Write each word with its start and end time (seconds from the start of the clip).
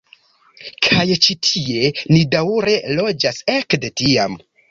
Kaj 0.87 1.03
ĉi 1.25 1.35
tie 1.49 1.91
ni 2.15 2.23
daŭre 2.37 2.75
loĝas 3.01 3.43
ekde 3.59 3.95
tiam. 4.03 4.43